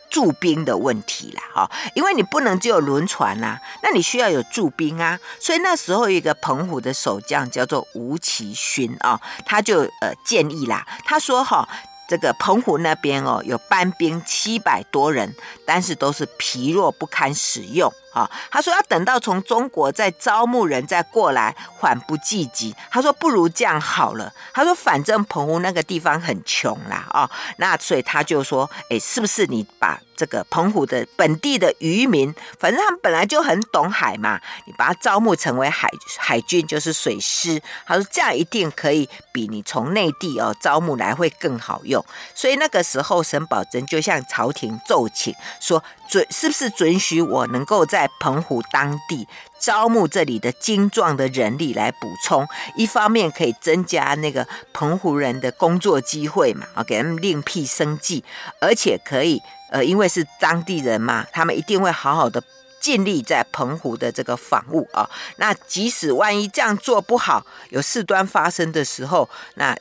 [0.10, 5.20] 驻兵的问题了哈，因为你不能只有轮船呐，那你需要有驻兵啊。
[5.40, 11.68] 所以那时候一个澎湖的守将叫做吴奇勋啊，他就呃建议啦，他说哈。
[12.10, 15.32] 这个澎湖那边哦，有班兵七百多人，
[15.64, 17.94] 但是都是疲弱不堪使用。
[18.14, 22.76] 啊，他说要等到从中国再招募人再过来，缓不济急。
[22.90, 24.34] 他说不如这样好了。
[24.54, 37.62] 他说反正澎湖那个地方很穷啦，哦，那所以他就说，哎，是不是你把这个澎湖的本地的渔民，反正他们本来就很懂海嘛，你把他招募成为海海军，就是水师。
[37.88, 42.06] 他说这样一定可以比你从内地哦招募来会更好用。
[42.36, 45.82] 所以那个时候沈葆桢就向朝廷奏请说。
[46.10, 49.28] 准是不是准许我能够在澎湖当地
[49.60, 52.48] 招募这里的精壮的人力来补充？
[52.76, 58.24] 一方面可以增加那个澎湖人的工作机会嘛，啊，给他们另辟生计，
[58.60, 62.42] 而且可以呃，因为是当地人嘛，他们一定会好好的
[62.80, 65.10] 尽力在澎湖的这个防务啊。
[65.38, 69.78] 那即使万一这样做不好，有事端发生的时候，那。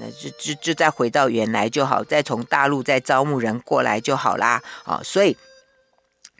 [0.00, 4.58] 那就就就再回到原来就好，再从大陆再招募人过来就好啦。
[4.82, 5.36] 啊，所以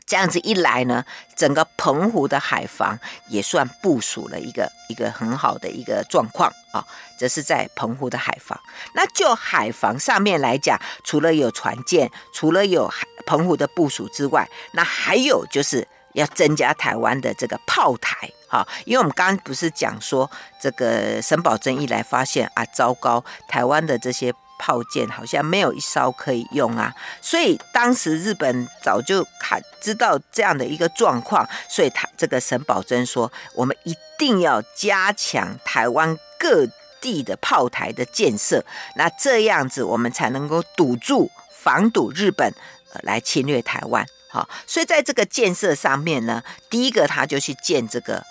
[0.05, 1.03] 这样子一来呢，
[1.35, 6.85] 整个澎湖的海防也算部署了一个一个很好的一个状况啊。
[7.17, 8.59] 这是在澎湖的海防。
[8.93, 12.91] 那就海防上面来讲，除了有船舰，除了有
[13.25, 18.29] 澎湖的部署之外，那还有就是要增加台湾的这个炮台。
[18.47, 20.29] 好，因为我们刚刚不是讲说，
[20.61, 36.65] 这个沈葆桢一来发现啊，糟糕，台湾的这些炮舰好像没有一艘可以用啊，所以当时日本早就看知道这样的一个状况，所以他这个沈葆桢说，我们一定要加强台湾各
[37.01, 38.63] 地的炮台的建设，
[38.95, 42.53] 那这样子我们才能够堵住、防堵日本
[42.93, 44.05] 呃来侵略台湾。
[44.29, 48.23] 好，所以在这个建设上面呢，第一个他就去建这个。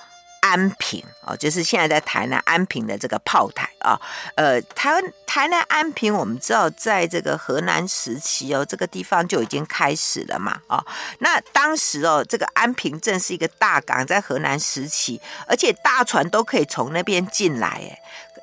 [0.46, 3.98] 安平哦，就是现在在台南安平的这个炮台啊，
[4.35, 10.85] 呃，台湾台南安平，我们知道在这个荷兰时期哦，这个地方就已经开始了嘛，哦，
[11.20, 17.98] 那当时哦，这个安平正是一个大港，在荷兰时期，而且大船都可以从那边进来，哎，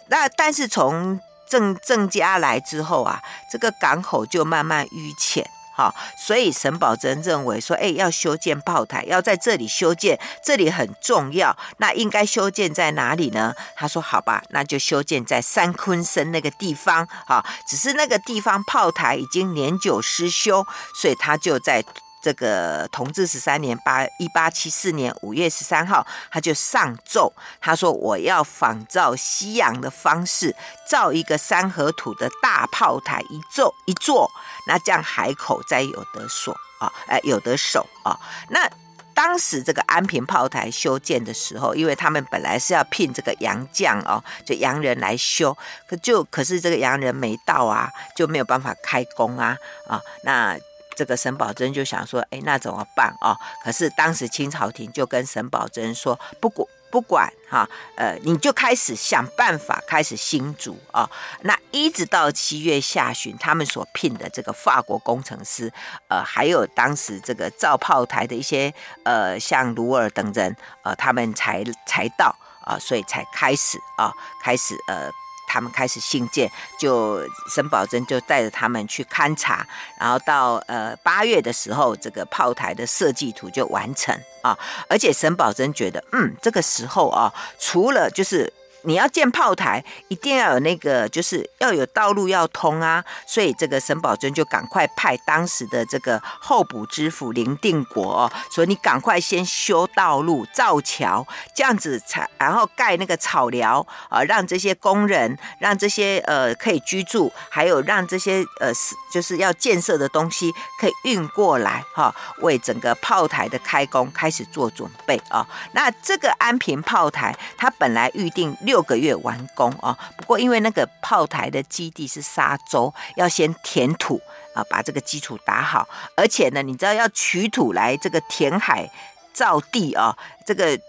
[0.07, 5.47] 那但是从郑郑家来之后啊，这个港口就慢慢淤浅。
[5.73, 11.55] 好，所以沈葆桢认为说，哎，要修建炮台，要在这里修建，这里很重要。
[11.77, 13.53] 那应该修建在哪里呢？
[13.75, 17.07] 他说，好吧，那就修建在三坤森那个地方。
[17.25, 20.65] 好，只是那个地方炮台已经年久失修，
[21.01, 21.83] 所以他就在。
[22.21, 30.55] 这个同治十三年八一八七四年五月十三号，他就上奏，他说我要仿照西洋的方式，
[30.87, 34.29] 造一个三合土的大炮台一座一座，
[34.67, 38.15] 那这样海口才有得守啊，哎，有得守啊。
[38.49, 38.69] 那
[39.13, 45.57] 当时这个安平炮台修建的时候，因为他们本来是要聘这个洋将哦，就洋人来修，
[45.87, 49.57] 可就可是这个洋人没到啊，就没有办法开工啊
[49.87, 50.55] 啊那。
[51.01, 53.35] 这个沈葆楨就想说，哎，那怎么办啊？
[53.63, 61.09] 可是当时清朝廷就跟沈葆楨说，不管不管哈，呃，你就开始想办法开始新筑啊。
[61.41, 65.73] 那一直到七月下旬，他们所聘的这个法国工程师，
[66.07, 68.71] 呃，还有当时这个造炮台的一些
[69.03, 75.09] 呃，像卢尔等人，呃，他们才才到啊，所以才开始啊，开始呃。
[75.51, 77.19] 他们开始兴建，就
[77.53, 79.67] 沈葆桢就带着他们去勘察，
[79.99, 88.53] 然后到呃八月的时候，这个炮台的设计图就完成啊，而且沈葆桢觉得，嗯，这个时候啊，除了就是。
[88.83, 93.03] 你要建炮台，一定要有那个，就是要有道路要通啊。
[93.27, 115.47] 所以这个沈葆桢就赶快派当时的这个候补知府林定国，说你赶快先修道路、造桥，这样子才然后盖那个草寮啊，让这些工人，让这些呃可以居住，还有让这些呃是就是要建设的东西可以运过来哈，为整个炮台的开工开始做准备啊。
[115.73, 119.97] 那这个安平炮台，它本来预定六个月完工哦！
[120.15, 124.21] 不过因为那个炮台的基地是沙洲，要先填土
[124.53, 125.85] 啊，把这个基础打好。
[126.15, 128.89] 而且呢，你知道要取土来这个填海
[129.33, 130.79] 造地啊，这个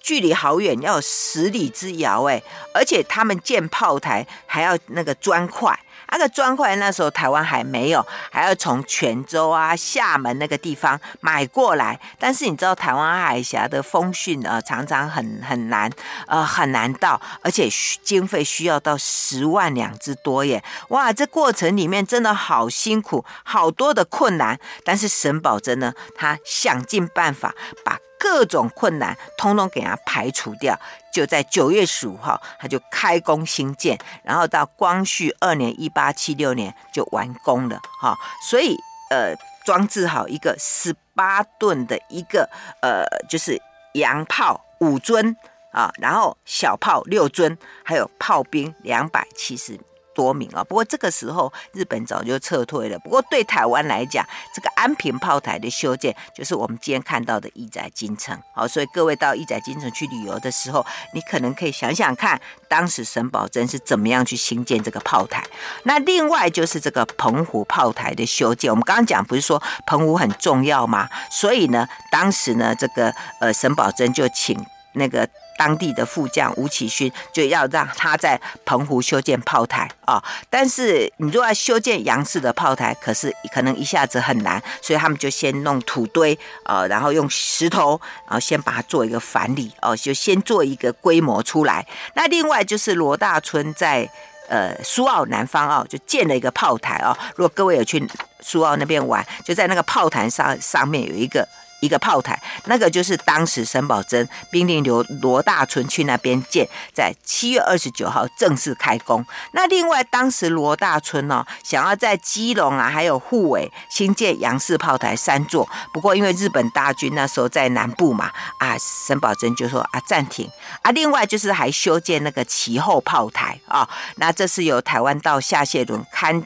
[0.00, 2.40] 距离好远，要十里之遥哎！
[2.72, 5.76] 而且他们建炮台还要那个砖块。
[6.12, 11.98] 那个砖块那时候台湾还没有，还要从泉州啊、厦门那个地方买过来。
[12.18, 15.90] 但是你知道台湾海峡的风汛啊，常常很很难，
[16.26, 17.68] 呃，很难到，而且
[18.02, 20.62] 经费需要到十万两之多耶！
[20.88, 24.58] 哇，这过程里面真的好辛苦，好多的困难。
[24.84, 27.54] 但是沈葆楨呢，他想尽办法
[27.84, 30.78] 把各种困难通通给它排除掉。
[31.12, 37.80] 就在九月十五号，他就开工兴建，然后到光绪二年（一八七六年）就完工了。
[38.00, 38.16] 哈，
[38.48, 38.76] 所以
[39.10, 42.48] 呃，装置好一个十八吨的一个
[42.80, 43.60] 呃，就是
[43.94, 45.36] 洋炮五尊
[45.72, 49.78] 啊，然后小炮六尊，还有炮兵两百七十。
[50.14, 50.62] 多名啊！
[50.64, 52.98] 不过这个时候日本早就撤退了。
[52.98, 58.38] 不过对台湾来讲，这个安平炮台的修建就是我们今天看到的义载金城。
[58.54, 60.84] 好，所以各位到义载金城去旅游的时候，
[61.14, 65.44] 你可能可以想想看，当时沈葆桢是怎么样去兴建这个炮台。
[65.84, 71.08] 那另外就是这个澎湖炮台的修建，我们刚刚讲不是说澎湖很重要吗？
[71.30, 74.58] 所以呢，当时呢，这个呃沈葆桢就请
[74.94, 75.28] 那个。
[75.62, 91.86] 当地的副将吴启勋就要让他在澎湖修建炮台啊、哦，但是你如果要修建洋式的炮台，可是可能一下子很难，所以他们就先弄土堆啊、呃，然后用石头，然后先把它做一个反理哦，就先做一个规模出来。
[92.14, 94.10] 那另外就是罗大春在
[94.48, 98.04] 呃苏澳南方澳就建了一个炮台哦，如果各位有去
[98.40, 101.46] 苏澳那边玩，就在那个炮台上上面有一个。
[101.82, 109.24] 一个炮台，那个就是当时沈葆桢兵令刘罗大春去那边建，在七月二十九号正式开工。
[109.52, 120.48] 那另外，当时罗大春哦，想要在基隆啊，还有沪尾新建洋式炮台三座，不过因为日本大军那时候在南部嘛，啊，沈葆桢就说啊暂停
[120.82, 120.92] 啊。
[120.92, 126.44] 另外就是还修建那个其后炮台啊，那这是由台湾到夏谢仑勘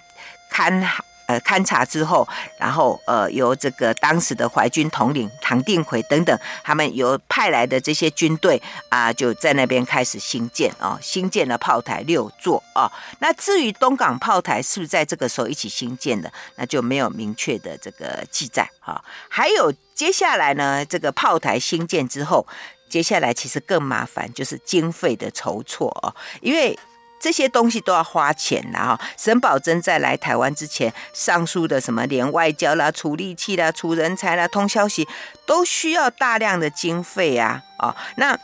[0.50, 0.82] 勘。
[1.26, 12.90] 呃，勘察之后，然后呃，由这个当时的淮军统领唐定奎等等，他们由派来的这些军队啊，就在那边开始兴建啊，兴建了炮台六座啊。
[13.18, 19.04] 那至于东港炮台是不是在这个时候一起兴建的，那就没有明确的这个记载哈。
[19.28, 22.46] 还有接下来呢，这个炮台兴建之后，
[22.88, 26.78] 接下来其实更麻烦，就是经费的筹措哦，因为。
[27.20, 29.00] 这些东西都要花钱的哈。
[29.16, 35.06] 沈葆桢在来台湾之前，上述的什么连外交啦、处力气啦、处人才啦、通消息，
[35.44, 37.62] 都需要大量的经费啊。
[37.78, 38.38] 哦，那。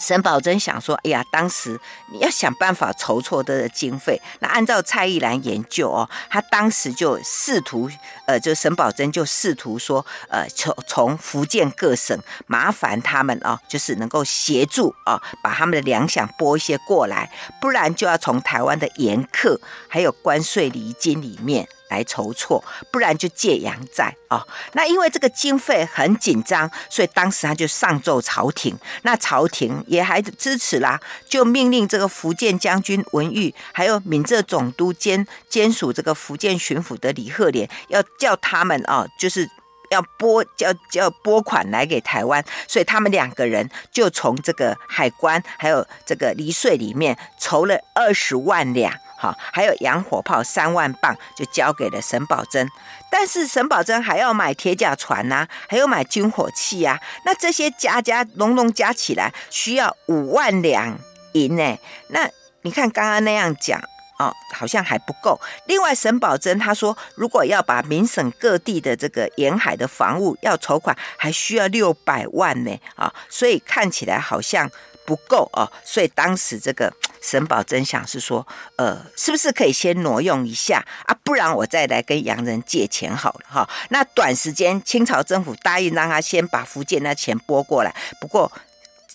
[0.00, 1.78] 沈葆桢想说：“哎呀，当时
[2.10, 4.20] 你要想办法筹措的经费。
[4.40, 7.90] 那按照蔡依兰研究哦，他当时就试图，
[8.26, 17.30] 呃，就沈葆桢就试图说，呃，从从福建各省麻烦他们哦，就是能够协助啊，把他们的粮饷拨一些过来，
[17.60, 24.48] 不然就要从台湾的盐课还有关税礼金里面。”来筹措，不然就借洋债啊、哦。
[24.72, 28.78] 那因为这个经费很紧张，所以当时他就上奏朝廷。
[29.02, 39.48] 那朝廷也还支持啦，就命令这个福建将军文玉，还有闽浙总督兼兼署这个福建巡抚的李鹤莲，要叫他们啊、哦，就是
[39.90, 42.42] 要拨叫叫拨款来给台湾。
[42.68, 48.94] 所以他们两个人就从这个海关还有这个离税里面筹了二十万两。
[49.20, 52.66] 好，还有洋火炮三万磅，就交给了沈葆桢。
[53.10, 60.98] 但是沈葆桢还要买铁甲船呐、啊，还要买军火器呀、那这些加加隆隆加起来，需要五万两
[61.32, 61.78] 银呢。
[62.08, 62.26] 那
[62.62, 63.78] 你看刚刚那样讲
[64.18, 65.38] 哦，好像还不够。
[65.66, 72.74] 另外，沈葆桢他说，如果要把闽省各地的这个沿海的防务要筹款，还需要六百万呢。
[72.94, 74.70] 啊，所以看起来好像
[75.04, 75.70] 不够哦。
[75.84, 76.90] 所以当时这个。
[77.22, 78.46] 沈葆桢想是说，
[78.76, 81.16] 呃，是不是可以先挪用一下啊？
[81.22, 83.68] 不然我再来跟洋人借钱好了哈。
[83.90, 88.50] 那短时间清朝政府答应让他先把福建那钱拨过来，不过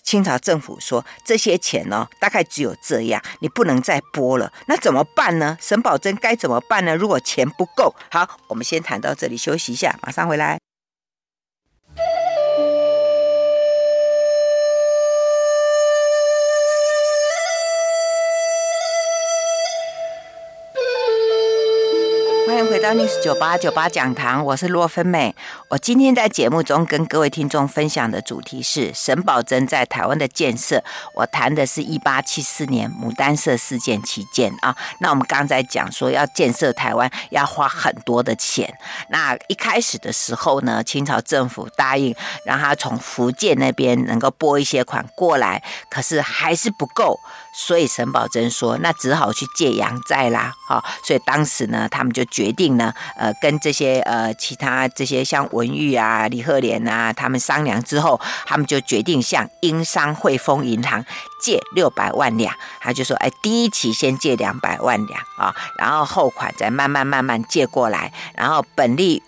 [0.02, 4.52] 清朝政府说这些钱呢，大概只有这样，你不能再拨了。
[4.66, 5.58] 那怎么办呢？
[5.60, 6.94] 沈葆桢该怎么办呢？
[6.94, 10.65] 如果钱不够，好，我们先谈到这里，休息一下，马上回来。
[22.56, 22.62] 到
[22.94, 25.36] News 九八九八讲堂，我是洛芬美。
[25.68, 30.82] 我今天在节目中跟各位听众分享的主题是沈葆桢在台湾的建设。
[31.14, 34.74] 我谈的是一八七四年牡丹社事件期间啊。
[35.00, 38.72] 那我们刚才讲说要建设台湾要花很多的钱。
[39.10, 47.20] 那一开始的时候呢，清朝政府答应让他从福建那边能够拨一些款过来，可是还是不够。
[47.58, 61.02] 所以沈葆桢说，那只好去借洋债啦，好，所以当时呢，他们就决定呢，呃，跟这些呃其他这些像文玉啊、李鹤莲啊，他们商量之后，他们就决定向英商汇丰银行
[61.40, 62.54] 借六百万两。
[62.80, 69.22] 他就说，哎，第一期先借两百万两啊，然后后款再慢慢慢慢借过来，然后本利。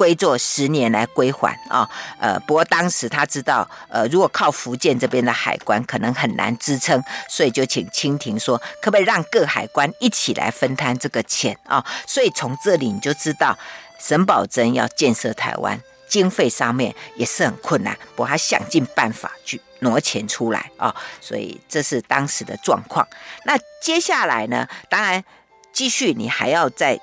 [0.00, 1.86] 归作十年来归还啊，
[2.18, 11.84] 呃，不过当时他知道，呃，如果靠福建这边的海关可能很难支撑，所以就请清廷说，可不可以让各海关一起来分摊这个钱啊？
[12.06, 13.58] 所以从这里你就知道，
[13.98, 15.78] 沈葆桢要建设台湾，
[16.08, 23.06] 经费上面也是很困难，不过他想尽办法去挪钱出来啊，所以这是当时的状况。
[23.44, 24.66] 那接下来呢？
[24.88, 25.22] 当然，
[25.74, 26.98] 继续你还要再。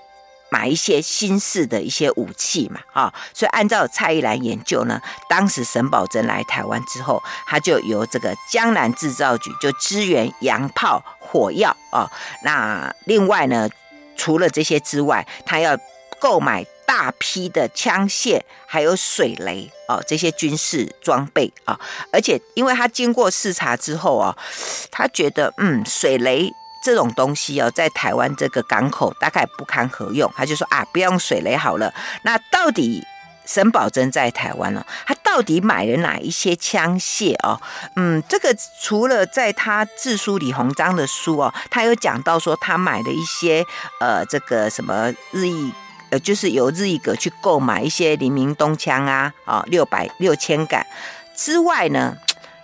[0.57, 4.99] 买一些新式的一些武器嘛，啊，所以按照蔡一兰研究呢，
[5.29, 12.09] 当时沈葆桢来台湾之后，他就由这个江南制造局就支援洋炮、火药啊。
[12.43, 13.69] 那另外呢，
[14.15, 15.77] 除了这些之外，他要
[16.19, 21.79] 购买大批的枪械，还有水雷哦，这些军事装备啊。
[22.11, 24.35] 而且因为他经过视察之后啊，
[24.89, 26.51] 他觉得嗯，水雷。
[26.87, 31.93] 这种东西哦，在台湾这个港口大概不堪何用，他就说啊，不用水雷好了。
[32.23, 33.03] 那到底
[33.45, 34.85] 沈葆楨在台湾呢？
[35.05, 37.59] 他到底买了哪一些枪械哦？
[37.97, 43.65] 嗯，这个除了在他自书李鸿章的书哦，他有讲到说他买了一些
[43.99, 45.73] 呃，这个什么日意
[46.11, 50.87] 呃，就是由日意格去购买一些黎明东枪啊，啊、哦，六百六千杆
[51.35, 52.15] 之外呢。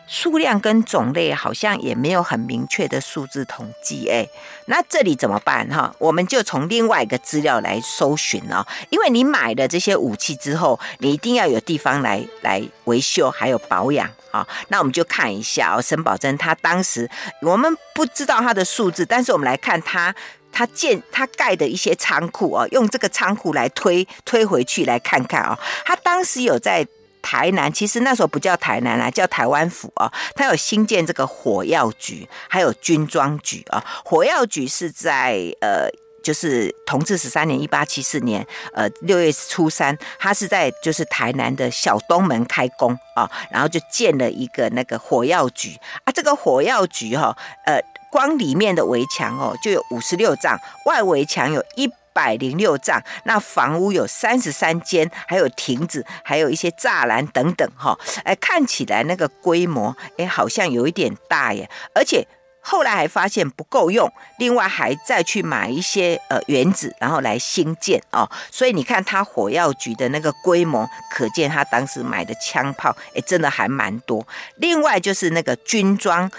[0.05, 4.27] 数量跟种类好像也没有很明确的数字统计，哎，
[4.65, 5.93] 那这里怎么办哈？
[5.97, 14.47] 我们就从另外一个资料来搜寻哦，因为你买了这些武器之后，你一定要有地方来来维修还有保养啊。
[14.67, 17.09] 那我们就看一下哦，沈葆楨他当时
[17.41, 20.13] 我们不知道他的数字，但是我们来看他
[20.51, 26.85] 他建他盖的一些仓库哦，用这个仓库来推推回去来看看哦，他当时有在。
[27.23, 30.11] 台南其实那时候不叫台南啦，叫台湾府哦。
[30.35, 33.83] 他有新建这个火药局，还有军装局啊。
[34.05, 35.89] 火药局是在呃，
[36.21, 38.45] 就是同治十三年（一八七四年）
[38.75, 46.11] 呃六月初三，他是在就是台南的小东门开工啊，然后就建了一个那个火药局啊。
[46.13, 47.79] 这个火药局哈，呃，
[48.11, 51.89] 光里面的围墙哦就有五十六丈，外围墙有一。
[52.13, 62.27] 百零六丈，那房屋有三十三间，还有亭子，还有一些栅栏等等，哈，哎，看起来那个规模，哎，好像有一点大耶，而且
[62.61, 64.09] 后来还发现不够用，
[64.39, 74.25] 另外还再去买一些呃园子，然后来兴建哦，所以你看他火药局的那个规模，可见他当时买的枪炮，哎，真的还蛮多。
[74.55, 76.31] 另外就是那个军装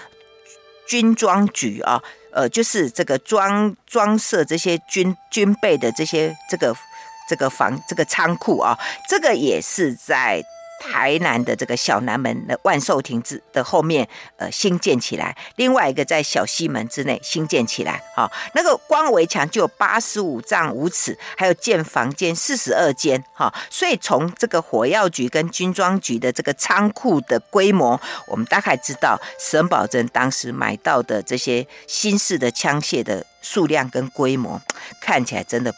[0.87, 2.01] 军装局啊。
[2.35, 6.75] 呃，就是这个装装设这些军军备的这些这个
[7.27, 8.77] 这个房这个仓库啊，
[9.09, 10.43] 这个也是在。
[10.79, 14.07] 台南的这个小南门的万寿亭子的后面，
[14.37, 18.01] 呃，新建起来；另外一个在小西门之内新建起来。
[18.15, 23.23] 好，那个光围墙就有八十五丈五尺，还有建房间四十二间。
[23.33, 34.61] 哈，所以从这个火药局跟军装局的这个仓库的规模，我们大概知道沈葆桢当时买到的这些新式的枪械的数量跟规模，
[34.99, 35.73] 看起来真的。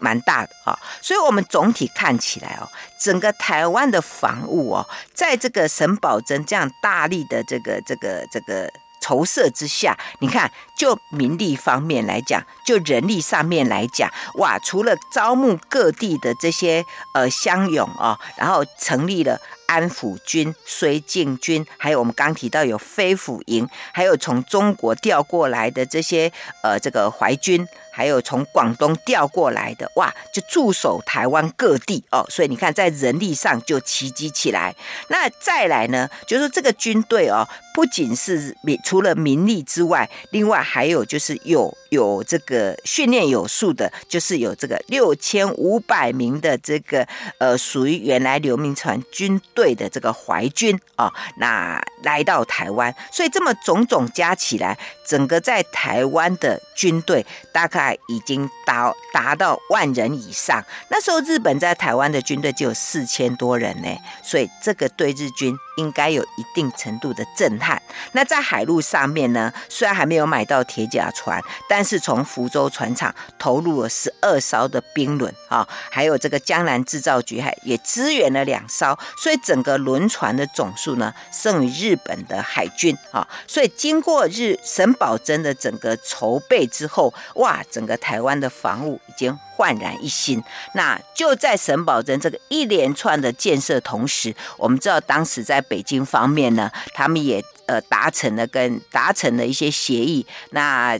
[0.00, 2.68] 蛮大的啊，所以我们总体看起来哦，
[3.00, 8.70] 整个台湾的防务哦，在这个沈葆桢这样大力的这个这个这个
[9.00, 26.30] 筹设之下，你看，就民力方面来讲，就人力上面来讲，哇，除了招募各地的这些呃乡勇哦，然后成立了安抚军、绥靖军，还有我们刚提到有飞虎营，还有从中国调过来的这些
[26.62, 27.66] 呃这个淮军。
[27.96, 34.74] 还有从广东调过来的哇，就驻守台湾各地哦，所以你看在人力上就奇集起来。
[35.06, 47.06] 那再来呢，就是这个军队哦，不仅是民除了民力之外，另外还有就是有有这个训练有素的，就是有这个六千五百名的这个
[47.38, 51.12] 呃属于原来刘铭传军队的这个淮军啊。
[51.36, 60.62] 那来到台湾，所以这么种种加起来，整个在台湾的军队大概已经达达到万人以上。
[60.88, 63.88] 那时候日本在台湾的军队就有四千多人呢，
[64.22, 67.82] 所以这个对日军应该有一定程度的震撼。
[68.12, 83.26] 那在海路上面呢，虽然还没有买到铁甲船，但是从福州船厂投入了十二艘的冰轮啊，还有这个江南制造局还也支援了两艘，所以整个轮船的总数呢，胜于日日本的海军啊。
[83.46, 90.42] 所以经过日沈葆桢的整个筹备之后，哇，整个台湾的防务已经焕然一新。
[90.74, 100.26] 那就在沈葆桢这个一连串的建设同时，我们知道当时在北京方面呢，他们也呃达成了跟达成了一些协议。
[100.50, 100.98] 那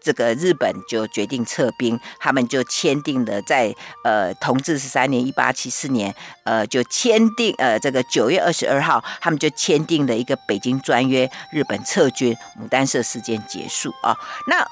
[0.00, 3.74] 这个日本就决定撤兵，他们就签订了在
[4.04, 14.16] 呃同治十三年一八七四年，呃就签订呃这个九月二十二号，他们就签订了一个北京专约，日本撤军，牡丹社事件结束啊。
[14.46, 14.66] 那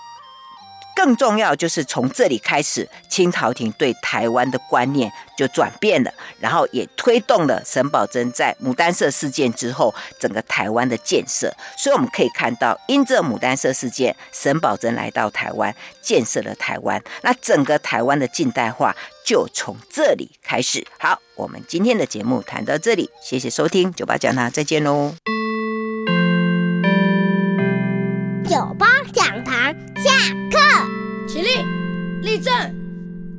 [0.99, 11.55] 更重要就是从这里开始，清朝廷对台湾的观念就转变了，然后也推动了沈葆桢在牡丹社事件之后整个台湾的建设。
[11.77, 15.73] 所以我们可以看到，因这牡丹社事件，沈葆桢来到台湾，
[16.03, 17.01] 建设了台湾。
[17.23, 18.93] 那整个台湾的近代化
[19.25, 20.85] 就从这里开始。
[20.99, 25.15] 好，我们今天的节目谈到这里，谢谢收听九八讲堂，再见喽。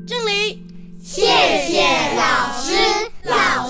[0.10, 0.66] 敬礼。
[1.04, 1.84] 谢谢
[2.16, 2.74] 老师，
[3.26, 3.69] 老。